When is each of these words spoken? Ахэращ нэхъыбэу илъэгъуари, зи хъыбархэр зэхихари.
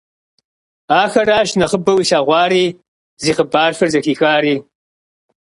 Ахэращ 1.01 1.49
нэхъыбэу 1.59 1.99
илъэгъуари, 2.03 2.65
зи 3.23 3.31
хъыбархэр 3.35 3.89
зэхихари. 3.93 4.55